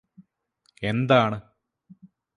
എന്താണ് 0.83 1.37